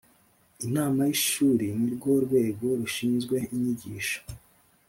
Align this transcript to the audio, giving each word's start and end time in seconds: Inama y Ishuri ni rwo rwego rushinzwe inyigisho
Inama 0.65 0.99
y 1.09 1.11
Ishuri 1.17 1.67
ni 1.79 1.89
rwo 1.95 2.11
rwego 2.25 2.65
rushinzwe 2.79 3.35
inyigisho 3.53 4.19